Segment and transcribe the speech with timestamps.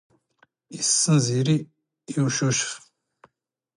[0.77, 1.57] ⵉⵙⵙⵏ ⵣⵉⵔⵉ
[2.11, 2.61] ⵉ ⵓⵛⵓⵛⴼ.